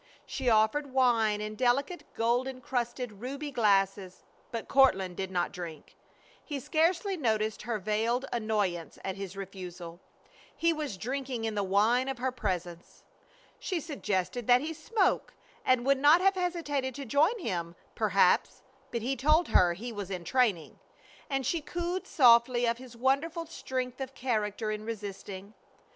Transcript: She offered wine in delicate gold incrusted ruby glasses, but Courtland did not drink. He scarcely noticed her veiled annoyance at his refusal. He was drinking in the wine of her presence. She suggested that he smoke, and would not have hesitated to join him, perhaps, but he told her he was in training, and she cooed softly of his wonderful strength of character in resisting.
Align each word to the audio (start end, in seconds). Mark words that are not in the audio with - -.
She 0.25 0.49
offered 0.49 0.93
wine 0.93 1.41
in 1.41 1.53
delicate 1.53 2.05
gold 2.15 2.47
incrusted 2.47 3.21
ruby 3.21 3.51
glasses, 3.51 4.23
but 4.49 4.67
Courtland 4.67 5.15
did 5.15 5.29
not 5.29 5.51
drink. 5.51 5.95
He 6.43 6.59
scarcely 6.59 7.15
noticed 7.15 7.61
her 7.61 7.77
veiled 7.77 8.25
annoyance 8.33 8.97
at 9.05 9.15
his 9.15 9.37
refusal. 9.37 9.99
He 10.55 10.73
was 10.73 10.97
drinking 10.97 11.45
in 11.45 11.53
the 11.53 11.61
wine 11.63 12.07
of 12.07 12.17
her 12.17 12.31
presence. 12.31 13.03
She 13.59 13.79
suggested 13.79 14.47
that 14.47 14.61
he 14.61 14.73
smoke, 14.73 15.35
and 15.63 15.85
would 15.85 15.99
not 15.99 16.19
have 16.19 16.33
hesitated 16.33 16.95
to 16.95 17.05
join 17.05 17.37
him, 17.37 17.75
perhaps, 17.93 18.63
but 18.89 19.03
he 19.03 19.15
told 19.15 19.49
her 19.49 19.73
he 19.73 19.91
was 19.91 20.09
in 20.09 20.23
training, 20.23 20.79
and 21.29 21.45
she 21.45 21.61
cooed 21.61 22.07
softly 22.07 22.65
of 22.65 22.79
his 22.79 22.97
wonderful 22.97 23.45
strength 23.45 24.01
of 24.01 24.15
character 24.15 24.71
in 24.71 24.83
resisting. 24.83 25.53